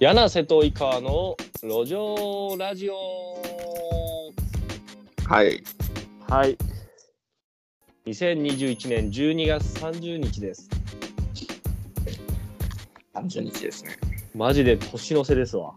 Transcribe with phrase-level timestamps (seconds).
[0.00, 2.94] 柳瀬と井川の路上ラジオ。
[5.26, 5.60] はい。
[6.28, 6.56] はい。
[8.06, 10.70] 2021年12月30日です。
[13.12, 13.98] 30日ですね。
[14.36, 15.74] マジで年の瀬ですわ。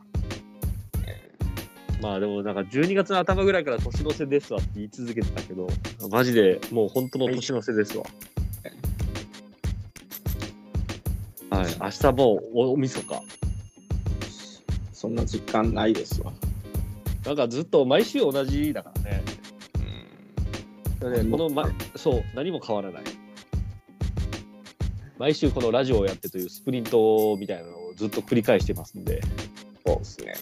[1.99, 5.67] まあでもなんか12月の頭ぐらいから年の瀬ですわって言い続けてたけど
[6.11, 8.03] マジでもう本当の年の瀬ですわ。
[11.49, 11.75] はい。
[11.81, 12.87] 明日もうおおみ
[15.01, 16.31] そんな実感ないですわ。
[17.25, 19.23] なんかずっと毎週同じだからね
[21.01, 21.11] うん。
[21.11, 23.03] ね、この、ま、そう、何も変わらない。
[25.17, 29.21] 毎週このラジオをやってというスプリントみたいなのをずっと繰り返してますんで、
[29.87, 30.33] そうですね。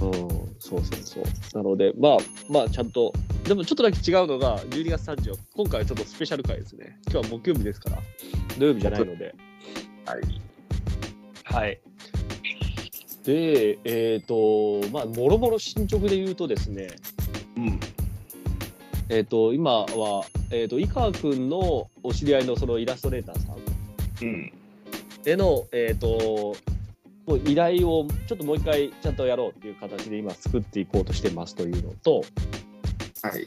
[0.00, 0.10] うん、
[0.58, 1.24] そうそうそう。
[1.54, 2.16] なので、まあ、
[2.48, 3.12] まあ、ちゃんと、
[3.44, 6.98] でもちょっとだけ違うのが、12月30日、今回はちょっとスペシャル回ですね。
[7.08, 7.98] 今日は木曜日ですから、
[8.58, 9.32] 土曜日じゃないので。
[10.06, 10.22] はい。
[11.44, 11.80] はい。
[13.24, 16.88] で、えっ、と、まあ、もろもろ進捗で言うとですね、
[17.56, 17.80] うん。
[19.08, 23.56] えっ、と、今は、えっ、と、井川くんのお知り合いのそのイラストレーターさん、
[24.22, 24.52] うん。
[25.24, 26.56] での、えー、と
[27.26, 32.24] もう依頼をちょっともう一回ちゃんとやろうっていう形で今作っていこうとしてますというのと、
[33.22, 33.46] はい。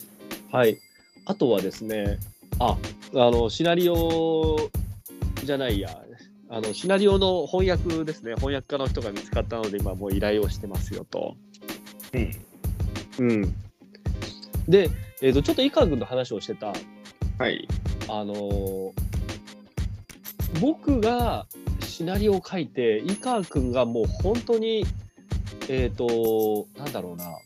[0.52, 0.80] はい、
[1.26, 2.18] あとはですね
[2.60, 2.78] あ
[3.14, 4.58] あのシナリオ
[5.44, 5.90] じゃないや
[6.50, 11.36] あのシナリオの翻訳ですね翻訳家の人が見つかったので今もう依頼をしてますよと。
[12.14, 12.32] うん。
[13.18, 13.42] うん、
[14.68, 14.90] で、
[15.22, 16.74] えー、とちょっと井川君と話をしてた
[17.38, 17.68] はい。
[18.08, 19.06] あのー
[20.62, 21.48] 僕が
[21.82, 24.86] シナリオを書いて井川君がもう本当に
[25.68, 27.38] えっ、となんだろうな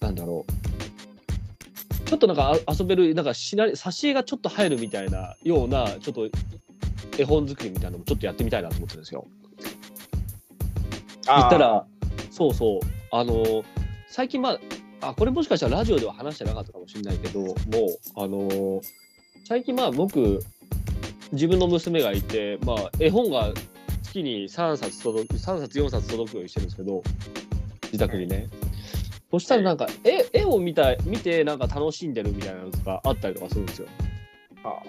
[0.00, 6.28] なんだろうちょっとなんかあ遊べるなんかシナリ挿絵がちょっと入るみたいなようなちょっと
[7.18, 9.26] 絵本作りみたいなのもちょっとやってみたいなと思ってるんですよ。
[11.26, 11.86] 言ったら
[12.30, 12.80] そうそう
[13.10, 13.64] あのー
[14.08, 14.58] 最近ま
[15.00, 17.54] ああこれもしかしたらラジオでは話してなかったかもしれないけどもう
[18.16, 18.80] あのー
[19.44, 20.40] 最近まあ僕
[21.32, 23.52] 自分の娘がいて、まあ、絵本が
[24.02, 27.02] 月に3冊届く3冊4冊届くようにしてるんですけど
[27.84, 28.48] 自宅にね。
[29.30, 33.88] そしたらなんか絵絵を見た見てなんか楽しんでるみたいなのとかあったりとかするんですよ。
[34.64, 34.82] あ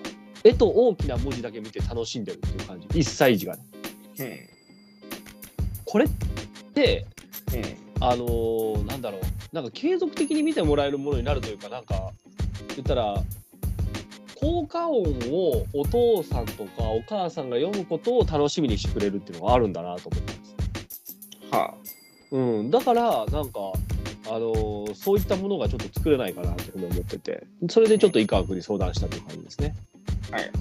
[0.43, 3.63] 絵と大きな文字だけ見て楽しんでるっていう感じ1歳児がね。
[4.19, 4.39] うん。
[5.85, 6.09] これっ
[6.73, 7.05] て
[7.53, 7.87] うん。
[7.99, 9.21] あのーなんだろう
[9.55, 12.11] なんか継続的に見てもらえるものになるというかなんか
[12.75, 13.23] 言ったら
[14.39, 21.55] 効果音をお父さんとかお母さんが読むことを楽しみにしてくれるっていうのがあるんだなと思ってます。
[21.55, 21.73] は
[22.31, 23.59] うん、だからなんか、
[24.27, 29.75] あのーそういったものがちょっと作れないかなというふうに思っててそれでちょっと井川君に相談したという感じですね。
[30.31, 30.51] はい。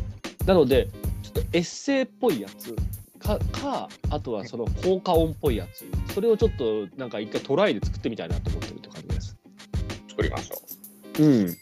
[0.47, 0.89] なので
[1.23, 2.75] ちょっとエッセイっぽいやつ
[3.19, 5.85] かかあとはその効果音っぽいやつ
[6.15, 9.37] それをちょっとなんか一回トライで作ってみたいなと思ってるって感じです。
[10.07, 10.11] い。
[10.11, 10.63] 作りましょ
[11.19, 11.57] うん、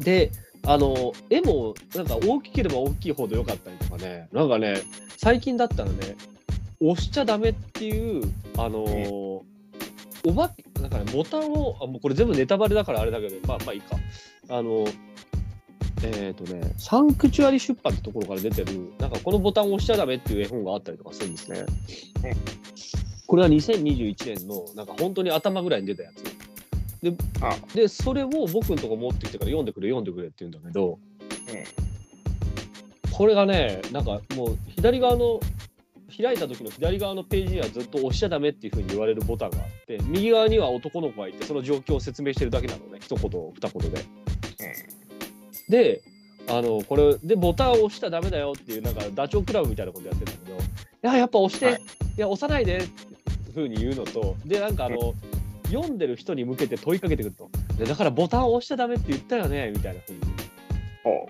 [0.00, 0.30] で
[0.66, 4.82] あの絵もなんか大きければ大きいほど良かったりとかねなんかね
[5.16, 6.16] 最近だったらね
[6.80, 8.22] 押しちゃダメっていう
[8.58, 9.40] あのー
[10.26, 10.50] おば
[10.80, 13.96] なんかねボタンをあもうこれ全部ネタバレだからあれだけどまあまあいいか
[14.48, 14.86] あの
[16.04, 21.64] えっ、とねサンクチュアリ出版ってところから出てるなんかこのボタンを押しちゃダメっていう絵本があったりとかするんですね。
[23.26, 26.22] これは2021年のなんか本当に頭ぐらいに出たやつ。
[27.08, 27.16] う。
[27.40, 30.98] あでそれを僕のとこ持ってきてから読んでくれ読んでくれって言うんだけど
[33.10, 35.40] これがねなんかもう左側の
[36.16, 44.04] 開いた時の左側のページにはずっと押しちゃダメっていうふうに言われるボタンがあって右側には男の子がいてその状況を説明してるだけなのね一言二言で。
[45.68, 46.02] で
[46.48, 50.62] あのこれでボタンを押しちゃダメだよっていうなんかダチョウ倶楽部みたいなことやってるんだけどい
[51.02, 51.74] ややっぱ押して、はい
[52.16, 55.14] い、や押さないでっていうふうに言うのとでなんかあの、
[55.70, 57.48] 読んでる人に向けて問いかけてくると
[57.78, 60.20] でだからボタンを押しちゃダメって言ったよねみたいなふうに
[61.02, 61.28] ほ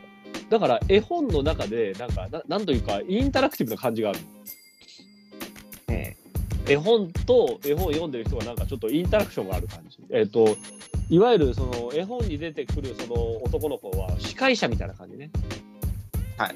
[0.50, 4.26] だから絵本の中でなんかななんというかインタラクティブな感じがあるの
[5.88, 5.92] う。
[5.92, 6.16] うん。
[6.66, 10.56] 絵本と絵本を読んでる人がなんかちょっとインタラクションがある感じえっ、と
[11.10, 15.30] いわゆるその絵本に出てくるその男の子は司会者みたいな感じね
[16.36, 16.54] はい。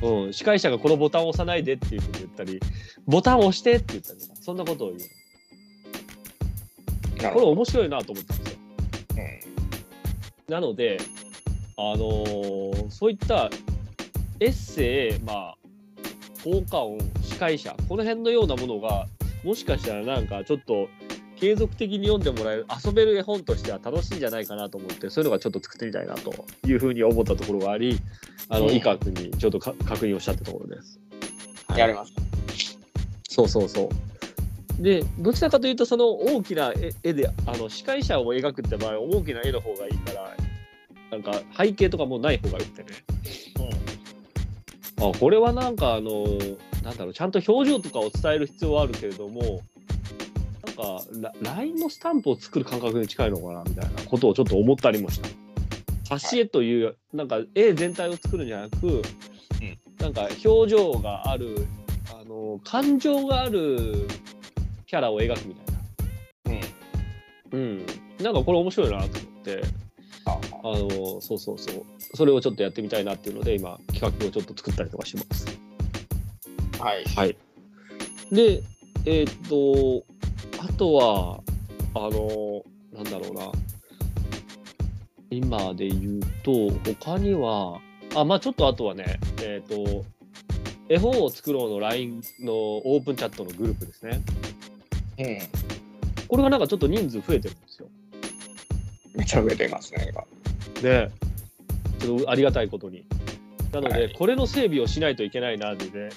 [0.00, 2.60] うん、司会者がこのボタンを押さないでっていうふうに言ったり、
[3.06, 5.00] ボタンを押してって言ったりとか、そんなことを言う。
[7.34, 8.58] これ面白いなと思ったんですよ。
[10.48, 10.54] うん。
[10.54, 10.98] なので、
[11.76, 13.50] あのーそういった
[14.40, 15.56] エッセイ、まあ、
[16.44, 19.06] 効果音、司会者、この辺のようなものが、
[19.44, 20.88] もしかしたらなんかちょっと
[21.40, 26.32] 継続的に読んでもらえる、遊べる絵本としては楽しいんじゃないかなと思って、そういうのがちょっと作ってみたいなと
[26.66, 27.98] いうふうに思ったところがあり、
[28.48, 31.00] あの、うん井川君にちょっとか確認をしたってところです。
[31.76, 32.12] やります。
[33.28, 34.82] そうそうそう。
[34.82, 40.36] でどちらかというとその大きな絵絵であの司会者を描くって場合は大きな絵の方がいいから
[41.10, 42.88] なんか背景とかもない方がよくてね
[45.00, 46.24] あこれはなんかあの
[46.84, 49.62] なんだろうちゃんと表情とかを伝える必要はあるけれども
[50.78, 55.28] かラ LINE のスタンプを作る感覚に近いのかなみたいなことをちょっと思ったりもした。
[56.14, 59.02] 挿絵というなんか絵全体を作るんじゃなく、
[60.00, 61.66] なんか表情がある
[62.12, 64.08] あの感情がある
[64.86, 66.66] キャラを描くみたいな。
[67.52, 67.58] うん。
[67.60, 67.86] うん、
[68.22, 69.62] なんかこれ面白いなと思って
[70.26, 71.84] ああのそうそうそう
[72.14, 75.46] それをちょっとやってみたいなっていうので今企画をちょっと作ったりとかします。
[76.78, 77.04] はい。
[77.04, 77.36] はい、
[78.30, 78.62] で
[79.04, 80.17] えーっと
[80.58, 81.40] あとは
[81.94, 82.62] あの
[82.92, 83.52] なんだろうな
[85.30, 86.70] 今で言うと
[87.00, 87.80] 他には
[88.14, 90.04] あまあちょっとあとはねえーっと
[90.88, 94.22] 絵本を作ろうの LINE のオープンチャットのグループですね。
[95.18, 95.38] うん。
[96.28, 97.88] これがなんかちょっと人数増えてるんですよ。
[99.14, 100.24] めちゃ増えてますね、今。
[100.80, 101.10] で、
[101.98, 103.04] ちょっとありがたいことに。
[103.70, 106.10] なので、はいこれの整備をしないといけないなので、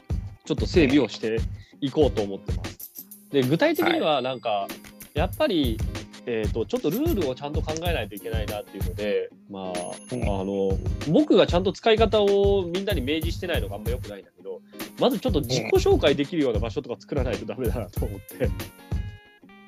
[0.46, 1.40] ちょっと整備をして
[1.82, 2.91] いこうと思ってます。
[3.31, 4.68] で、具体的にはなんか、
[5.13, 5.78] やっぱり、
[6.25, 9.72] えー、とちょっとルールをちゃんと考えないといけないなっていうので、まあ、
[10.12, 10.78] うんあの
[11.10, 14.62] 僕がちゃんと使い方をみんなに明示してないのがあんま良くないんだけど
[15.00, 18.50] まずちょっと自己紹介できるような場所とか作らないとダメだなと思って。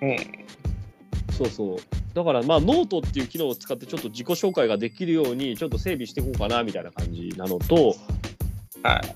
[0.01, 0.17] うん。
[1.33, 1.77] そうそう。
[2.13, 7.95] だからまあノートっていう機能を使ってちょっと自己紹介ができるようにちょっと整備していこうかなみたいな感じなのと、
[8.83, 9.15] はい。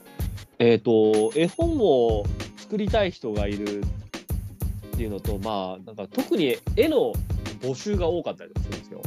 [0.60, 2.24] えっ、と、絵本を
[2.58, 3.84] 作りたい人がいる
[4.98, 7.14] っていうのと、まあ、なんか特に絵の
[7.62, 9.02] 募集が多かったりとかするんですよ。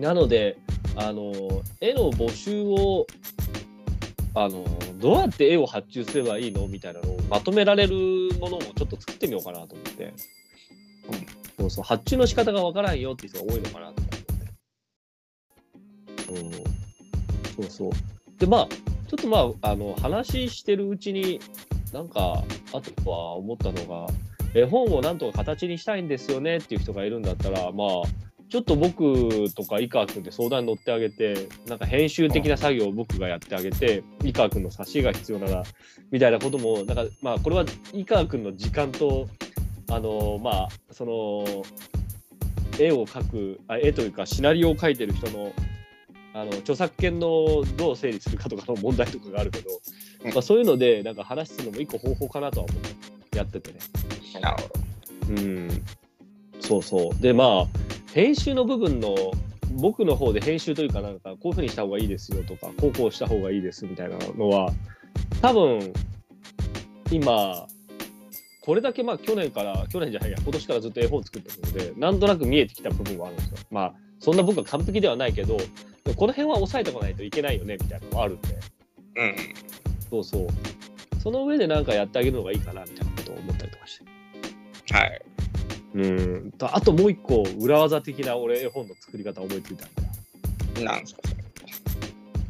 [0.00, 0.58] なので、
[0.96, 1.32] あの、
[1.80, 3.06] 絵の募集を、
[4.34, 4.64] あの、
[4.98, 7.94] どうやって絵を発注すればいいのみたいなのをまとめられる
[8.40, 10.12] ものをちょっと作ってみようかなと思って。
[11.56, 14.02] そうそう、発注の仕方がわからんよっていう人が多いのかなと
[16.32, 16.50] 思って。
[17.60, 17.62] うん。
[17.62, 17.92] そうそう。
[18.40, 21.38] で、まあ、ちょっとまあ、あの、話してるうちに、
[21.96, 22.44] なんか、
[22.74, 24.06] あとは思ったのが、
[24.54, 27.88] 絵本をなんとか形にしたいんですよねっていう人がいるんだったら、まあ、
[28.50, 35.62] ちょっと僕とか井川君で相談に乗ってあげて、なんか編集的な作業を僕がやってあげて、井川君の挿絵が必要なら、
[36.10, 37.64] みたいなことも、なんか、まあ、これは
[37.94, 39.26] 井川君の時間と、
[39.90, 41.64] あの、まあ、その、
[42.78, 45.50] 絵を描く、あ絵というかシナリオを描いてる人の、
[46.34, 49.70] あの著作権のどう整理するかとかの問題とかがあるけど、
[50.24, 52.82] まあ、そういうのでなんか話すのも一個方法かなとは思っ
[53.30, 53.78] てやっててね。
[54.40, 55.42] なるほど。
[55.42, 55.84] うん、
[56.60, 57.22] そうそう。
[57.22, 57.66] でまあ
[58.12, 59.14] 編集の部分の
[59.72, 64.72] 僕の方で編集というかなんかこういうふうにした方がいいですよとかこうこうした方がいいですみたいなのは
[65.42, 65.92] 多分
[67.10, 67.66] 今
[68.62, 73.58] これだけまあ去年から去年じゃないや今年からずっと絵本作ってるのでなんとなく見えてきた部分はあるんですよ。
[73.70, 75.58] まあそんな僕は完璧ではないけど
[76.16, 78.58] この辺は押さえておかないといけないよねみたいなのがあるんで
[79.16, 79.36] うん。
[80.10, 80.46] そうそう
[81.20, 84.00] その上でなんかやってあげるのがいいかなみたいなことを思ったりとかし
[84.86, 84.94] て。
[84.94, 85.22] はい。
[85.94, 85.98] う
[86.46, 90.86] んとあともう一個裏技的な俺絵本の作り方思いついたんだよ。
[90.86, 91.20] なんですか？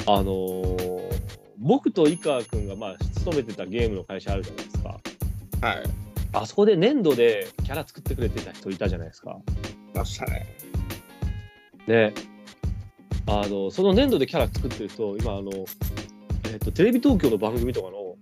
[0.06, 1.16] あのー
[1.58, 5.00] 僕と井川君がまあ勤めてたゲームの会社あるじゃないですか。
[5.62, 5.82] はい。
[6.34, 9.38] あそこで粘土でキャラ作ってくれてた人いたじゃないですか。
[9.94, 10.46] ましたね。
[11.86, 12.12] で、
[13.26, 15.50] あのその粘土でキャラ作ってる人、今あの、
[16.56, 18.16] えっとテレビ東京の番組とかの、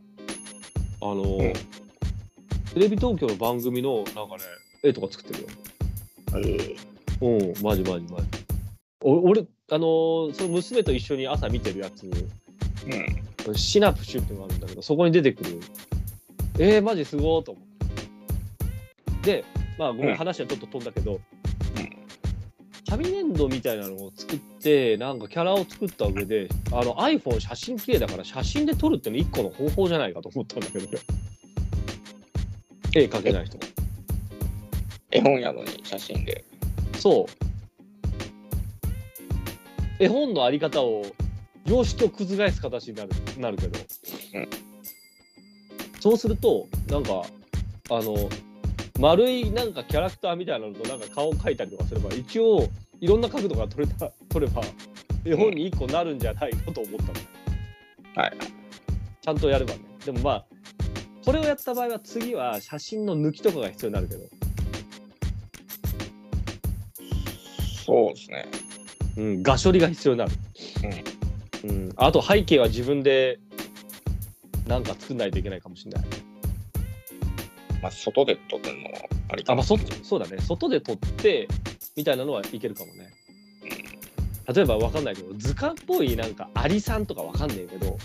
[1.01, 1.53] あの、うん
[2.75, 4.43] テレビ東京の番組のなんかね、
[4.83, 5.49] 絵とか作ってるよ。
[6.45, 6.77] え
[7.25, 8.27] うん、マジマジマジ。
[9.01, 12.11] お俺、あのーその娘と一緒に朝見てるやつ、
[13.47, 13.55] うん。
[13.55, 15.61] シナプシュっていうのがあるんだけど、そこに出てくる。
[16.59, 17.65] えー、マジすごーと思っ
[19.21, 19.37] て。
[19.37, 19.45] で、
[19.79, 21.21] まあ、ごめうんん、話はちょっと飛んだけど、
[22.89, 30.87] 紙粘土みたいなのを作って、なんかキャラを作った上で、あの iPhone 写真綺麗だから写真で撮るっての一個の方法じゃないかと思ったんだけど、
[32.95, 33.59] 絵描けない人。
[35.11, 36.45] 絵本やのに写真で。
[36.99, 37.45] そう。
[39.99, 41.07] 絵本のあり方を
[41.67, 43.79] 常識を覆す形になるなるけど、
[44.35, 44.49] うん
[46.05, 47.23] そうするとなんか
[47.89, 48.29] あの
[49.05, 52.67] 丸いなんかキャラクターみたいなのとなんか顔を描いたりとかすれば一応
[53.03, 54.63] いろんな角度が取れた取れば
[55.27, 57.01] 絵本に一個なるんじゃないかと思っ
[58.15, 58.33] たの、はい。
[59.21, 60.45] ちゃんとやればねでもまあ
[61.23, 64.23] これをやった場合は次は写真の抜きとかが必要になるけど
[67.85, 68.47] そうですね。
[69.19, 70.33] うん、画処理が必要になる。
[71.65, 71.93] うん。
[71.97, 73.39] あと背景は自分で
[74.67, 76.24] なんか作んないといけないかもしれない。
[77.85, 79.77] まあ、外で撮るのもありあ、まあ、そ。
[80.03, 80.39] そうだね。
[80.41, 81.47] 外で撮って、
[81.97, 83.11] みたいなのはいけるかもね。
[84.51, 87.99] 例えばわかんないけど、図鑑っぽいなんかアリさんとかわかんねえけど、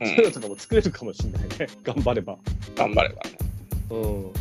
[0.00, 1.48] うんそういうのとかも作れるかもしれないね。
[1.82, 2.36] 頑張れば。
[2.76, 3.30] 頑張ればね。
[3.90, 4.32] うん。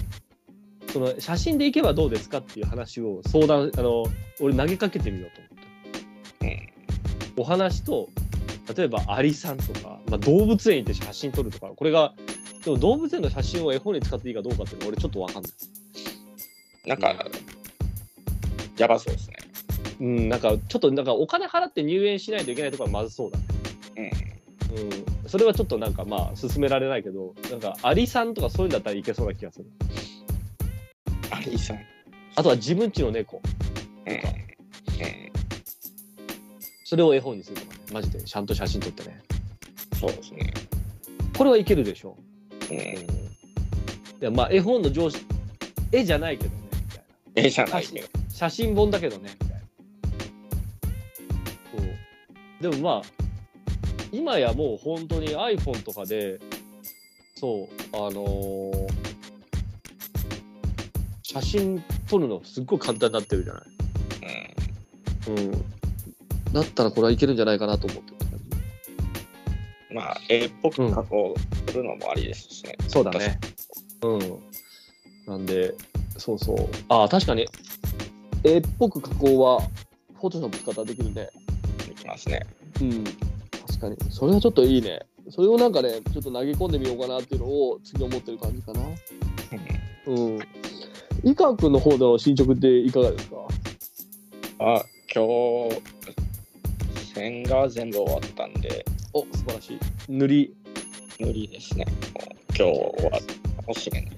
[0.91, 4.03] その写真でいけばどうですかっていう話を相談、あの、
[4.41, 5.51] 俺投げかけてみようと思っ
[6.39, 6.65] て。
[7.35, 8.09] うんお話と、
[8.75, 12.13] 例えばアリさんとか、まあ、動物園行って写真撮るとか、これが、
[12.63, 15.51] でも動物園の写真を絵本に使っていいかどうかっていうのは俺ちょっとわかんない。
[16.85, 17.15] なんか、
[18.77, 19.37] やばそうですね。
[19.99, 24.41] うん、なんかちょっとなんかお金払って入園しないといけないところはまずそうだね。
[24.75, 25.29] うん。
[25.29, 29.65] それはちょっとなんかまあ進められないけど、なんかアリさんとかそういうんだったらいけそうな気がする。
[31.29, 31.79] アリさん。
[32.35, 33.41] あとは自分家の猫。
[34.07, 34.13] うん。
[34.13, 34.21] うん。
[36.83, 37.81] それを絵本にするとかね。
[37.93, 39.21] マジでちゃんと写真撮ってね。
[39.99, 40.53] そうですね。
[41.37, 42.17] これはいけるでしょ。
[42.19, 42.30] う
[42.71, 42.77] ん。
[42.77, 43.05] い
[44.19, 45.17] やまあ絵本の上司、
[45.91, 46.55] 絵じゃないけどね。
[46.71, 47.03] みたいな
[47.35, 48.07] ええじゃないけど。
[48.29, 49.31] 写真本だけどね。
[49.41, 49.63] みたいな。
[52.61, 52.71] そう。
[52.71, 53.07] でもまあ、
[54.11, 56.39] 今やもう本当に iPhone とかで、
[57.35, 59.11] そう、あのー
[61.23, 63.63] 写真撮るのすっごい簡単になってるじゃない。
[65.27, 65.37] うん。
[65.37, 65.51] うん。
[66.51, 68.10] だったらこれはいけるんじゃないかなと思って。
[69.93, 71.35] まあ、絵っぽく加工
[71.67, 72.75] するのもありですしね。
[72.87, 73.39] そうだね。
[74.03, 74.19] うん。
[75.27, 75.73] なんで、
[76.17, 76.69] そうそう。
[76.87, 77.47] ああ、確かに、
[78.43, 79.61] 絵っぽく加工は、
[80.13, 81.29] フォトショップ使ったらできるね。
[81.87, 82.45] できますね。
[82.81, 83.03] うん。
[83.67, 83.97] 確かに。
[84.09, 84.99] それはちょっといいね。
[85.29, 88.81] それをなんかね、ちょっと投げ込んでみようかなっていうのを次思ってる感じかな。
[90.07, 90.39] うん。
[91.23, 93.35] 伊川君の方の進捗っていかがですか？
[94.59, 95.81] あ、今日、
[97.13, 98.83] 線が全部終わったんで、
[99.13, 99.79] お、素晴らしい。
[100.07, 100.55] 塗り、
[101.19, 101.85] 無理ですね。
[102.57, 102.63] 今日
[103.03, 103.17] はか
[103.67, 104.11] もしれない。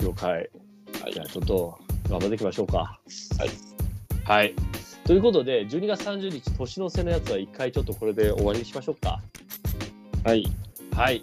[0.00, 0.50] 了解。
[1.02, 1.78] はいじゃあちょっと
[2.08, 2.78] 頑張っていきましょうか。
[2.78, 2.98] は
[3.44, 3.50] い。
[4.24, 4.54] はい。
[5.04, 9.20] ということで、12月30日、年の瀬のやつは一回ちょっとこれで終わりにしましょうか。
[10.24, 10.46] はい。
[10.96, 11.22] はい。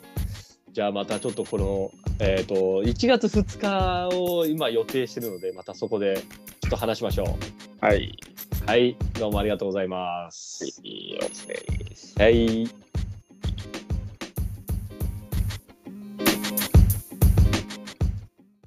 [0.72, 6.18] じゃあまたちょっとこの、えっ、と、1月2日を今予定してるので、またそこで
[6.62, 7.36] ちょっと話しましょ
[7.80, 8.16] はい。
[8.64, 8.66] う。
[8.68, 8.96] はい。
[9.20, 10.66] どうもありがとうございます。
[10.84, 12.14] いいお疲れです。
[12.20, 12.91] はい。